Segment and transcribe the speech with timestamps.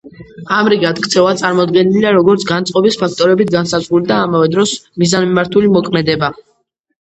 [0.59, 6.33] ამრიგად, ქცევა წარმოდგენილია, როგორც განწყობის ფაქტორებით განსაზღვრული და ამავე დროს მიზანმიმართული მოქმედება.